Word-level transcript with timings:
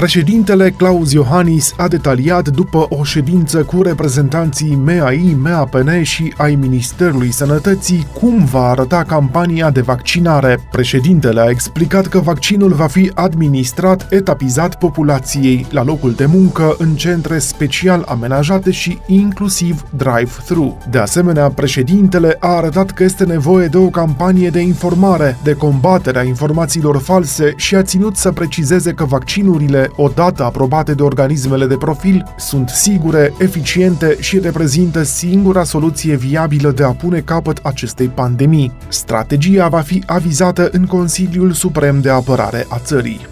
Președintele 0.00 0.70
Claus 0.70 1.12
Iohannis 1.12 1.74
a 1.76 1.88
detaliat 1.88 2.48
după 2.48 2.86
o 2.88 3.04
ședință 3.04 3.62
cu 3.62 3.82
reprezentanții 3.82 4.74
MEAI, 4.74 5.36
MEAPN 5.42 6.02
și 6.02 6.34
ai 6.36 6.54
Ministerului 6.54 7.32
Sănătății 7.32 8.06
cum 8.20 8.44
va 8.44 8.68
arăta 8.68 9.04
campania 9.04 9.70
de 9.70 9.80
vaccinare. 9.80 10.68
Președintele 10.70 11.40
a 11.40 11.48
explicat 11.48 12.06
că 12.06 12.18
vaccinul 12.18 12.72
va 12.72 12.86
fi 12.86 13.10
administrat 13.14 14.06
etapizat 14.10 14.78
populației 14.78 15.66
la 15.70 15.84
locul 15.84 16.12
de 16.12 16.26
muncă 16.26 16.74
în 16.78 16.94
centre 16.94 17.38
special 17.38 18.04
amenajate 18.08 18.70
și 18.70 18.98
inclusiv 19.06 19.84
drive-thru. 19.96 20.78
De 20.90 20.98
asemenea, 20.98 21.48
președintele 21.48 22.36
a 22.38 22.48
arătat 22.48 22.90
că 22.90 23.04
este 23.04 23.24
nevoie 23.24 23.66
de 23.66 23.76
o 23.76 23.88
campanie 23.88 24.50
de 24.50 24.60
informare, 24.60 25.36
de 25.42 25.52
combaterea 25.52 26.22
informațiilor 26.22 26.98
false 26.98 27.52
și 27.56 27.74
a 27.74 27.82
ținut 27.82 28.16
să 28.16 28.32
precizeze 28.32 28.92
că 28.92 29.04
vaccinurile 29.04 29.89
odată 29.96 30.44
aprobate 30.44 30.94
de 30.94 31.02
organismele 31.02 31.66
de 31.66 31.76
profil, 31.76 32.34
sunt 32.38 32.68
sigure, 32.68 33.32
eficiente 33.38 34.16
și 34.20 34.38
reprezintă 34.38 35.02
singura 35.02 35.64
soluție 35.64 36.16
viabilă 36.16 36.70
de 36.70 36.84
a 36.84 36.90
pune 36.90 37.20
capăt 37.20 37.58
acestei 37.62 38.08
pandemii. 38.08 38.72
Strategia 38.88 39.68
va 39.68 39.80
fi 39.80 40.02
avizată 40.06 40.68
în 40.72 40.86
Consiliul 40.86 41.52
Suprem 41.52 42.00
de 42.00 42.10
Apărare 42.10 42.66
a 42.68 42.78
țării 42.78 43.29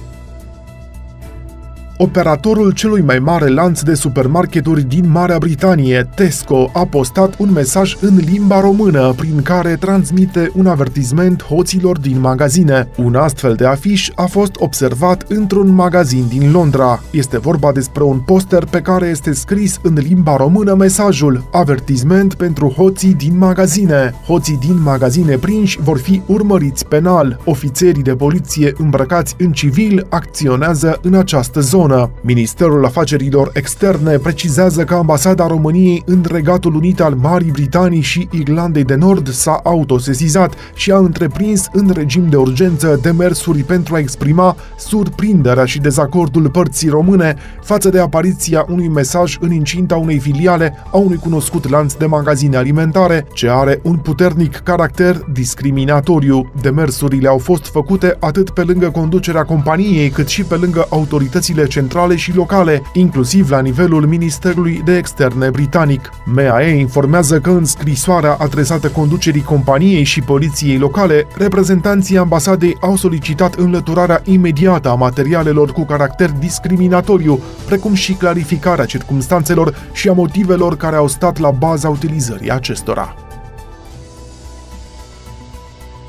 operatorul 1.98 2.72
celui 2.72 3.00
mai 3.00 3.18
mare 3.18 3.48
lanț 3.48 3.80
de 3.80 3.94
supermarketuri 3.94 4.82
din 4.82 5.10
Marea 5.10 5.38
Britanie, 5.38 6.08
Tesco, 6.14 6.70
a 6.72 6.86
postat 6.86 7.34
un 7.38 7.52
mesaj 7.52 7.96
în 8.00 8.16
limba 8.16 8.60
română 8.60 9.12
prin 9.16 9.42
care 9.42 9.76
transmite 9.76 10.50
un 10.54 10.66
avertisment 10.66 11.42
hoților 11.42 11.98
din 11.98 12.20
magazine. 12.20 12.88
Un 12.96 13.14
astfel 13.14 13.54
de 13.54 13.66
afiș 13.66 14.10
a 14.14 14.24
fost 14.24 14.52
observat 14.58 15.24
într-un 15.28 15.74
magazin 15.74 16.24
din 16.28 16.50
Londra. 16.52 17.02
Este 17.10 17.38
vorba 17.38 17.72
despre 17.72 18.02
un 18.02 18.18
poster 18.18 18.64
pe 18.64 18.80
care 18.80 19.06
este 19.06 19.32
scris 19.32 19.78
în 19.82 19.94
limba 20.08 20.36
română 20.36 20.74
mesajul 20.74 21.48
Avertisment 21.52 22.34
pentru 22.34 22.68
hoții 22.68 23.14
din 23.14 23.38
magazine. 23.38 24.14
Hoții 24.26 24.58
din 24.66 24.82
magazine 24.82 25.36
prinși 25.36 25.78
vor 25.82 25.98
fi 25.98 26.22
urmăriți 26.26 26.86
penal. 26.86 27.40
Ofițerii 27.44 28.02
de 28.02 28.14
poliție 28.14 28.72
îmbrăcați 28.76 29.34
în 29.38 29.52
civil 29.52 30.06
acționează 30.08 30.98
în 31.02 31.14
această 31.14 31.60
zonă 31.60 31.86
zonă. 31.88 32.10
Ministerul 32.20 32.84
Afacerilor 32.84 33.50
Externe 33.52 34.18
precizează 34.18 34.84
că 34.84 34.94
ambasada 34.94 35.46
României 35.46 36.02
în 36.06 36.24
Regatul 36.30 36.74
Unit 36.74 37.00
al 37.00 37.14
Marii 37.14 37.50
Britanii 37.50 38.00
și 38.00 38.28
Irlandei 38.30 38.84
de 38.84 38.94
Nord 38.94 39.28
s-a 39.28 39.60
autosesizat 39.64 40.54
și 40.74 40.90
a 40.90 40.96
întreprins 40.96 41.68
în 41.72 41.90
regim 41.94 42.28
de 42.28 42.36
urgență 42.36 42.98
demersuri 43.02 43.62
pentru 43.62 43.94
a 43.94 43.98
exprima 43.98 44.56
surprinderea 44.78 45.64
și 45.64 45.80
dezacordul 45.80 46.50
părții 46.50 46.88
române 46.88 47.36
față 47.62 47.88
de 47.88 48.00
apariția 48.00 48.66
unui 48.68 48.88
mesaj 48.88 49.36
în 49.40 49.52
incinta 49.52 49.96
unei 49.96 50.18
filiale 50.18 50.74
a 50.92 50.96
unui 50.96 51.16
cunoscut 51.16 51.68
lanț 51.68 51.92
de 51.92 52.06
magazine 52.06 52.56
alimentare, 52.56 53.26
ce 53.32 53.50
are 53.50 53.80
un 53.82 53.96
puternic 53.96 54.56
caracter 54.56 55.20
discriminatoriu. 55.32 56.52
Demersurile 56.60 57.28
au 57.28 57.38
fost 57.38 57.66
făcute 57.66 58.16
atât 58.20 58.50
pe 58.50 58.62
lângă 58.62 58.90
conducerea 58.90 59.44
companiei, 59.44 60.10
cât 60.10 60.28
și 60.28 60.42
pe 60.42 60.54
lângă 60.54 60.86
autoritățile 60.88 61.66
centrale 61.78 62.16
și 62.16 62.34
locale, 62.34 62.82
inclusiv 62.92 63.50
la 63.50 63.60
nivelul 63.60 64.06
Ministerului 64.06 64.82
de 64.84 64.96
Externe 64.96 65.50
britanic. 65.50 66.10
MAE 66.24 66.78
informează 66.78 67.40
că 67.40 67.50
în 67.50 67.64
scrisoarea 67.64 68.36
adresată 68.38 68.88
conducerii 68.88 69.42
companiei 69.42 70.02
și 70.02 70.20
poliției 70.20 70.78
locale, 70.78 71.26
reprezentanții 71.36 72.18
ambasadei 72.18 72.76
au 72.80 72.96
solicitat 72.96 73.54
înlăturarea 73.54 74.20
imediată 74.24 74.88
a 74.88 74.94
materialelor 74.94 75.72
cu 75.72 75.84
caracter 75.84 76.30
discriminatoriu, 76.30 77.40
precum 77.66 77.94
și 77.94 78.12
clarificarea 78.12 78.84
circumstanțelor 78.84 79.74
și 79.92 80.08
a 80.08 80.12
motivelor 80.12 80.76
care 80.76 80.96
au 80.96 81.06
stat 81.06 81.38
la 81.38 81.50
baza 81.50 81.88
utilizării 81.88 82.50
acestora. 82.50 83.14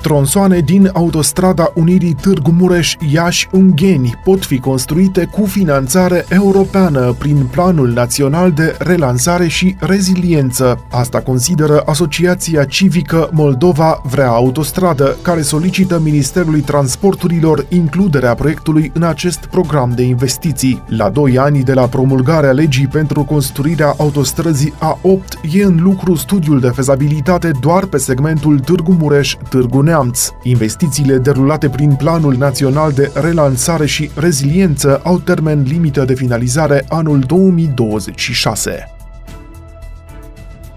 Tronsoane 0.00 0.58
din 0.58 0.90
autostrada 0.92 1.72
Unirii 1.74 2.16
Târgu 2.20 2.50
Mureș-Iași-Ungheni 2.50 4.20
pot 4.24 4.44
fi 4.44 4.58
construite 4.58 5.24
cu 5.24 5.44
finanțare 5.44 6.24
europeană 6.28 7.14
prin 7.18 7.46
Planul 7.50 7.88
Național 7.88 8.52
de 8.52 8.76
Relansare 8.78 9.48
și 9.48 9.76
Reziliență. 9.78 10.84
Asta 10.90 11.20
consideră 11.20 11.82
Asociația 11.86 12.64
Civică 12.64 13.28
Moldova 13.32 14.02
Vrea 14.10 14.28
Autostradă, 14.28 15.16
care 15.22 15.40
solicită 15.40 16.00
Ministerului 16.04 16.60
Transporturilor 16.60 17.66
includerea 17.68 18.34
proiectului 18.34 18.90
în 18.94 19.02
acest 19.02 19.38
program 19.38 19.92
de 19.94 20.02
investiții. 20.02 20.82
La 20.86 21.08
doi 21.08 21.38
ani 21.38 21.62
de 21.62 21.72
la 21.72 21.86
promulgarea 21.86 22.52
legii 22.52 22.86
pentru 22.86 23.22
construirea 23.22 23.94
autostrăzii 23.98 24.74
A8, 24.78 25.52
e 25.52 25.64
în 25.64 25.78
lucru 25.82 26.14
studiul 26.14 26.60
de 26.60 26.68
fezabilitate 26.68 27.50
doar 27.60 27.84
pe 27.84 27.98
segmentul 27.98 28.58
Târgu 28.58 28.92
Mureș-Târgu 28.92 29.88
Neamț. 29.90 30.28
Investițiile 30.42 31.18
derulate 31.18 31.68
prin 31.68 31.94
Planul 31.94 32.34
Național 32.36 32.92
de 32.92 33.10
Relansare 33.14 33.86
și 33.86 34.10
Reziliență 34.14 35.00
au 35.04 35.18
termen 35.18 35.62
limită 35.62 36.04
de 36.04 36.14
finalizare 36.14 36.84
anul 36.88 37.18
2026 37.18 38.99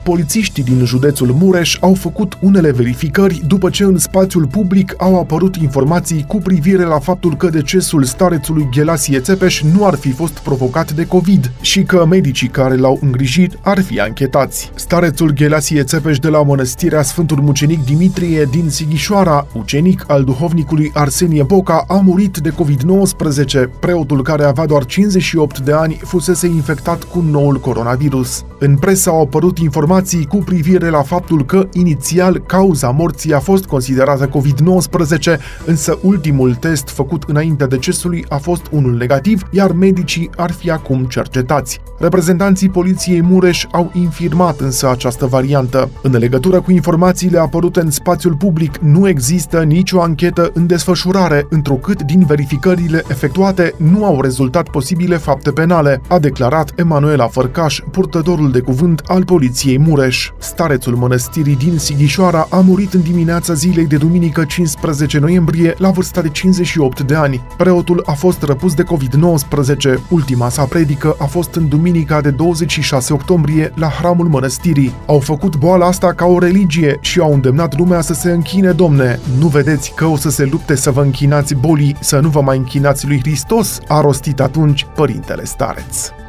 polițiștii 0.03 0.64
din 0.64 0.86
județul 0.86 1.28
Mureș 1.28 1.78
au 1.80 1.94
făcut 1.94 2.38
unele 2.41 2.72
verificări 2.72 3.41
după 3.47 3.69
ce 3.69 3.84
în 3.84 3.97
spațiul 3.97 4.47
public 4.47 4.94
au 4.97 5.19
apărut 5.19 5.56
informații 5.56 6.25
cu 6.28 6.38
privire 6.38 6.84
la 6.84 7.00
faptul 7.00 7.36
că 7.36 7.50
decesul 7.50 8.03
starețului 8.03 8.68
Ghelasie 8.72 9.19
Țepeș 9.19 9.62
nu 9.62 9.86
ar 9.86 9.96
fi 9.96 10.12
fost 10.12 10.40
provocat 10.40 10.92
de 10.92 11.06
COVID 11.06 11.52
și 11.62 11.84
că 11.84 12.06
medicii 12.06 12.47
care 12.47 12.75
l-au 12.75 13.00
îngrijit 13.02 13.58
ar 13.62 13.81
fi 13.81 14.00
anchetați. 14.00 14.72
Starețul 14.75 15.31
Ghelasie 15.31 15.84
Țepeș 15.84 16.19
de 16.19 16.28
la 16.28 16.44
mănăstirea 16.44 17.02
Sfântul 17.02 17.42
Mucenic 17.42 17.86
Dimitrie 17.86 18.47
din 18.52 18.69
Sighișoara, 18.69 19.47
ucenic 19.53 20.03
al 20.08 20.24
duhovnicului 20.24 20.92
Arsenie 20.94 21.44
Boca, 21.44 21.86
a 21.88 21.96
murit 21.96 22.38
de 22.38 22.50
COVID-19. 22.50 23.80
Preotul 23.80 24.24
care 24.24 24.44
avea 24.44 24.66
doar 24.66 24.86
58 24.86 25.59
de 25.59 25.72
ani 25.72 26.00
fusese 26.03 26.47
infectat 26.47 27.03
cu 27.03 27.22
noul 27.31 27.59
coronavirus. 27.59 28.46
În 28.66 28.78
presă 28.78 29.09
au 29.09 29.22
apărut 29.22 29.57
informații 29.57 29.81
informații 29.84 30.25
cu 30.25 30.38
privire 30.38 30.90
la 30.90 31.01
faptul 31.01 31.46
că 31.46 31.68
inițial 31.74 32.38
cauza 32.38 32.90
morții 32.90 33.34
a 33.34 33.40
fost 33.40 33.66
considerată 33.66 34.29
COVID-19, 34.29 35.40
însă 35.66 36.00
ultimul 36.01 36.56
test 36.56 36.90
făcut 36.90 37.24
înaintea 37.28 37.68
decesului 37.68 38.25
a 38.29 38.38
fost 38.38 38.62
unul 38.72 38.96
negativ, 38.96 39.47
iar 39.51 39.72
medicii 39.72 40.29
ar 40.35 40.51
fi 40.51 40.72
acum 40.72 41.03
cercetați. 41.03 41.81
Reprezentanții 42.00 42.69
poliției 42.69 43.22
Mureș 43.22 43.66
au 43.72 43.91
infirmat 43.94 44.59
însă 44.59 44.90
această 44.90 45.25
variantă. 45.25 45.90
În 46.01 46.18
legătură 46.18 46.62
cu 46.62 46.72
informațiile 46.72 47.40
apărute 47.40 47.80
în 47.80 47.91
spațiul 47.91 48.35
public, 48.35 48.78
nu 48.78 49.07
există 49.07 49.63
nicio 49.63 50.01
anchetă 50.01 50.51
în 50.53 50.68
desfășurare, 50.68 51.45
întrucât 51.50 52.01
din 52.01 52.25
verificările 52.25 53.03
efectuate 53.07 53.74
nu 53.78 54.06
au 54.06 54.22
rezultat 54.22 54.69
posibile 54.69 55.18
fapte 55.18 55.51
penale, 55.51 56.01
a 56.07 56.19
declarat 56.19 56.72
Emanuela 56.75 57.28
Fărcaș, 57.28 57.80
purtătorul 57.91 58.51
de 58.53 58.59
cuvânt 58.59 59.02
al 59.06 59.24
poliției 59.24 59.78
Mureș. 59.78 60.31
Starețul 60.38 60.96
mănăstirii 60.96 61.56
din 61.56 61.78
Sighișoara 61.78 62.47
a 62.50 62.59
murit 62.59 62.94
în 62.94 63.02
dimineața 63.02 63.53
zilei 63.53 63.86
de 63.86 63.97
duminică 63.97 64.44
15 64.44 65.19
noiembrie 65.19 65.74
la 65.78 65.90
vârsta 65.90 66.22
de 66.22 66.30
58 66.30 67.02
de 67.02 67.16
ani. 67.16 67.42
Preotul 67.58 68.03
a 68.06 68.12
fost 68.12 68.42
răpus 68.42 68.74
de 68.74 68.84
COVID-19. 68.84 70.00
Ultima 70.09 70.50
sa 70.50 70.63
predică 70.63 71.16
a 71.19 71.25
fost 71.25 71.56
în 71.56 71.68
duminica 71.68 72.22
de 72.22 72.30
26 72.30 73.13
octombrie 73.13 73.72
la 73.75 73.88
hramul 73.88 74.28
mănăstirii. 74.28 74.94
Au 75.06 75.19
făcut 75.19 75.58
boala 75.58 75.86
asta 75.86 76.13
ca 76.13 76.25
o 76.25 76.40
religie 76.40 76.97
și 77.02 77.19
au 77.19 77.34
îndemnat 77.34 77.78
lumea 77.78 78.02
să 78.02 78.13
se 78.13 78.31
închine, 78.31 78.72
domne. 78.72 79.19
Nu 79.39 79.48
vedeți 79.48 79.94
că 79.95 80.06
o 80.06 80.18
să 80.18 80.30
se 80.30 80.45
lupte 80.51 80.75
să 80.75 80.92
vă 80.92 81.01
închinați 81.01 81.56
bolii, 81.56 81.95
să 82.00 82.19
nu 82.19 82.30
vă 82.30 82.42
mai 82.42 82.57
închinați 82.57 83.07
lui 83.07 83.19
Hristos? 83.19 83.80
A 83.88 84.01
rostit 84.01 84.39
atunci 84.39 84.86
părintele 84.95 85.45
stareț. 85.45 86.23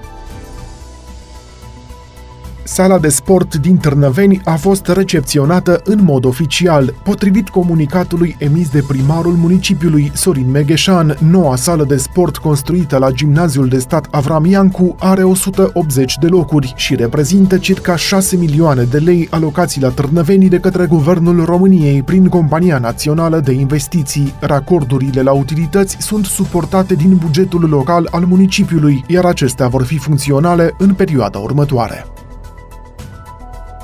Sala 2.66 2.98
de 2.98 3.08
sport 3.08 3.54
din 3.54 3.76
Târnăveni 3.76 4.40
a 4.44 4.54
fost 4.54 4.86
recepționată 4.86 5.80
în 5.84 5.98
mod 6.02 6.24
oficial. 6.24 6.94
Potrivit 7.02 7.48
comunicatului 7.48 8.36
emis 8.38 8.68
de 8.68 8.84
primarul 8.88 9.32
municipiului 9.32 10.10
Sorin 10.14 10.50
Megheșan, 10.50 11.16
noua 11.30 11.56
sală 11.56 11.84
de 11.84 11.96
sport 11.96 12.36
construită 12.36 12.98
la 12.98 13.10
Gimnaziul 13.10 13.68
de 13.68 13.78
Stat 13.78 14.06
Avram 14.10 14.44
Iancu 14.44 14.96
are 14.98 15.22
180 15.22 16.16
de 16.20 16.26
locuri 16.26 16.72
și 16.76 16.94
reprezintă 16.94 17.58
circa 17.58 17.96
6 17.96 18.36
milioane 18.36 18.82
de 18.82 18.98
lei 18.98 19.28
alocații 19.30 19.80
la 19.80 19.88
Târnăveni 19.88 20.48
de 20.48 20.58
către 20.58 20.86
Guvernul 20.86 21.44
României 21.44 22.02
prin 22.02 22.28
Compania 22.28 22.78
Națională 22.78 23.40
de 23.40 23.52
Investiții. 23.52 24.34
Racordurile 24.40 25.22
la 25.22 25.32
utilități 25.32 25.96
sunt 26.00 26.24
suportate 26.24 26.94
din 26.94 27.16
bugetul 27.16 27.68
local 27.68 28.08
al 28.10 28.24
municipiului, 28.24 29.04
iar 29.06 29.24
acestea 29.24 29.68
vor 29.68 29.84
fi 29.84 29.98
funcționale 29.98 30.74
în 30.78 30.94
perioada 30.94 31.38
următoare. 31.38 32.06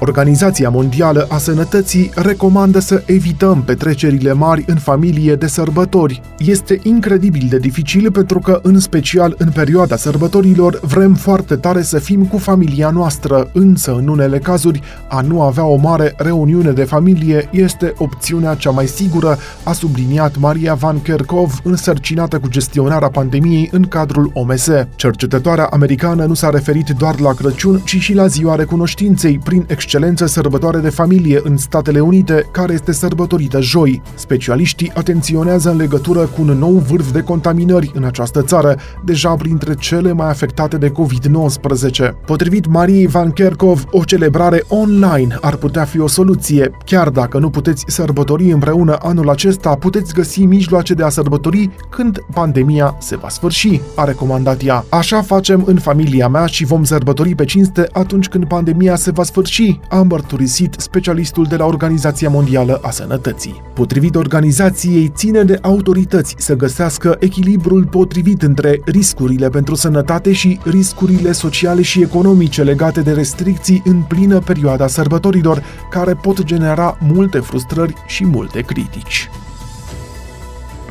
Organizația 0.02 0.70
Mondială 0.70 1.26
a 1.31 1.38
Sănătății 1.38 2.11
recomandă 2.14 2.79
să 2.79 3.02
evităm 3.06 3.62
petrecerile 3.62 4.32
mari 4.32 4.64
în 4.67 4.76
familie 4.76 5.35
de 5.35 5.47
sărbători. 5.47 6.20
Este 6.38 6.79
incredibil 6.82 7.47
de 7.49 7.58
dificil 7.58 8.11
pentru 8.11 8.38
că, 8.38 8.61
în 8.62 8.79
special 8.79 9.35
în 9.38 9.50
perioada 9.50 9.97
sărbătorilor, 9.97 10.81
vrem 10.82 11.14
foarte 11.14 11.56
tare 11.56 11.82
să 11.82 11.99
fim 11.99 12.25
cu 12.25 12.38
familia 12.38 12.91
noastră, 12.91 13.50
însă, 13.52 13.94
în 13.94 14.08
unele 14.08 14.38
cazuri, 14.38 14.81
a 15.08 15.20
nu 15.20 15.43
avea 15.43 15.64
o 15.64 15.76
mare 15.76 16.14
reuniune 16.17 16.70
de 16.70 16.85
familie 16.85 17.49
este 17.52 17.94
opțiunea 17.97 18.55
cea 18.55 18.70
mai 18.70 18.87
sigură, 18.87 19.38
a 19.62 19.73
subliniat 19.73 20.37
Maria 20.38 20.75
Van 20.75 21.02
Kerkhove, 21.02 21.52
însărcinată 21.62 22.38
cu 22.38 22.49
gestionarea 22.49 23.08
pandemiei 23.08 23.69
în 23.73 23.82
cadrul 23.82 24.31
OMS. 24.35 24.69
Cercetătoarea 24.97 25.69
americană 25.70 26.25
nu 26.25 26.35
s-a 26.35 26.50
referit 26.50 26.88
doar 26.88 27.20
la 27.20 27.32
Crăciun, 27.32 27.79
ci 27.85 27.97
și 27.97 28.14
la 28.14 28.26
Ziua 28.26 28.55
Recunoștinței, 28.55 29.38
prin 29.44 29.64
excelență 29.90 30.26
sărbătoare 30.26 30.78
de 30.78 30.88
familie 30.88 31.40
în 31.42 31.56
Statele 31.56 32.00
Unite, 32.00 32.48
care 32.50 32.72
este 32.72 32.92
sărbătorită 32.92 33.60
joi. 33.60 34.02
Specialiștii 34.14 34.92
atenționează 34.94 35.70
în 35.70 35.76
legătură 35.76 36.20
cu 36.20 36.40
un 36.40 36.58
nou 36.58 36.72
vârf 36.72 37.12
de 37.12 37.22
contaminări 37.22 37.90
în 37.94 38.04
această 38.04 38.42
țară, 38.42 38.76
deja 39.04 39.34
printre 39.34 39.75
cele 39.75 40.12
mai 40.12 40.28
afectate 40.28 40.76
de 40.76 40.92
COVID-19. 40.92 42.10
Potrivit 42.26 42.66
Mariei 42.66 43.06
Van 43.06 43.31
Kerkhove, 43.31 43.82
o 43.90 44.04
celebrare 44.04 44.64
online 44.69 45.38
ar 45.40 45.56
putea 45.56 45.84
fi 45.84 46.00
o 46.00 46.06
soluție. 46.06 46.70
Chiar 46.84 47.08
dacă 47.08 47.38
nu 47.38 47.50
puteți 47.50 47.84
sărbători 47.87 48.52
împreună 48.52 48.96
anul 49.02 49.31
acesta, 49.31 49.75
puteți 49.75 50.14
găsi 50.14 50.40
mijloace 50.44 50.94
de 50.94 51.02
a 51.02 51.08
sărbători 51.08 51.70
când 51.88 52.19
pandemia 52.34 52.96
se 53.00 53.16
va 53.16 53.28
sfârși, 53.28 53.81
a 53.94 54.04
recomandat 54.04 54.62
ea. 54.64 54.84
Așa 54.88 55.22
facem 55.22 55.62
în 55.66 55.78
familia 55.78 56.28
mea 56.28 56.46
și 56.46 56.64
vom 56.64 56.84
sărbători 56.84 57.34
pe 57.34 57.44
cinste 57.44 57.88
atunci 57.92 58.28
când 58.28 58.44
pandemia 58.46 58.96
se 58.96 59.10
va 59.10 59.22
sfârși, 59.22 59.80
a 59.88 60.03
mărturisit 60.03 60.75
specialistul 60.79 61.44
de 61.44 61.56
la 61.56 61.65
Organizația 61.65 62.29
Mondială 62.29 62.81
a 62.82 62.91
Sănătății. 62.91 63.62
Potrivit 63.75 64.15
organizației, 64.15 65.09
ține 65.09 65.43
de 65.43 65.59
autorități 65.62 66.35
să 66.38 66.56
găsească 66.56 67.17
echilibrul 67.19 67.85
potrivit 67.85 68.43
între 68.43 68.81
riscurile 68.85 69.49
pentru 69.49 69.75
sănătate 69.75 70.32
și 70.32 70.59
riscurile 70.65 71.32
sociale 71.32 71.82
și 71.82 72.03
economice 72.03 72.62
legate 72.62 73.00
de 73.00 73.12
restricții 73.12 73.82
în 73.85 74.00
plină 74.00 74.38
perioada 74.38 74.87
sărbătorilor, 74.87 75.62
care 75.91 76.15
pot 76.15 76.43
genera 76.43 76.99
multe 77.00 77.38
frustrări 77.38 77.94
și 78.06 78.25
multe 78.25 78.61
critici. 78.61 79.31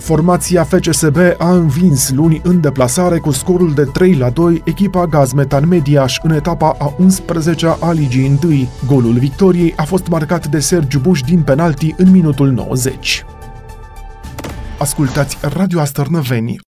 Formația 0.10 0.64
FCSB 0.64 1.18
a 1.38 1.52
învins 1.52 2.10
luni 2.12 2.42
în 2.44 2.62
deplasare 2.62 3.20
cu 3.20 3.32
scorul 3.32 3.74
de 3.74 3.84
3 3.84 4.16
la 4.16 4.30
2 4.30 4.62
echipa 4.66 5.06
Gazmetan 5.06 5.68
Mediaș 5.68 6.18
în 6.24 6.32
etapa 6.32 6.76
a 6.80 6.94
11-a 7.06 7.78
a 7.80 7.92
Ligii 7.92 8.40
1. 8.44 8.70
Golul 8.86 9.14
victoriei 9.14 9.74
a 9.76 9.84
fost 9.84 10.08
marcat 10.08 10.48
de 10.48 10.60
Sergiu 10.60 11.00
Buș 11.00 11.22
din 11.22 11.42
penalti 11.42 11.94
în 11.98 12.12
minutul 12.12 12.52
90. 12.52 13.26
Ascultați 14.80 15.38
Radio 15.42 15.80
Astărnăveni, 15.80 16.58